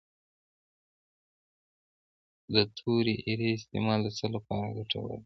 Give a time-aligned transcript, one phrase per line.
[2.53, 5.19] د تورې اریړې استعمال د څه لپاره ګټور دی؟